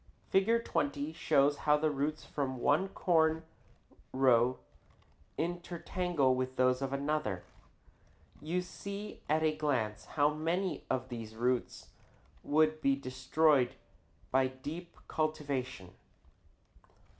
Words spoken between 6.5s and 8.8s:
those of another. You